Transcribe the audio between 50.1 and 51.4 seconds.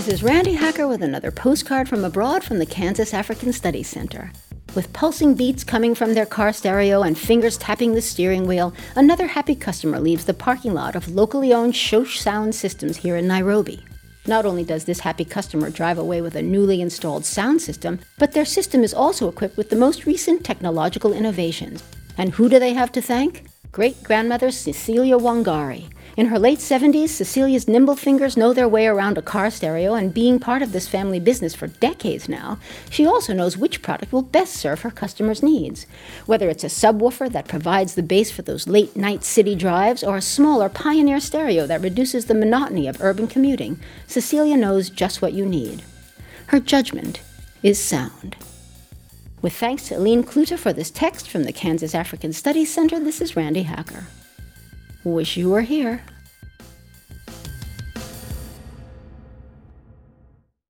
Cloete for this text